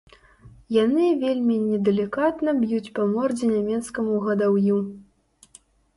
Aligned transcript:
Яны 0.83 1.05
вельмі 1.23 1.57
недалікатна 1.65 2.49
б'юць 2.61 2.93
па 2.95 3.05
мордзе 3.13 3.53
нямецкаму 3.55 4.13
гадаўю. 4.29 4.77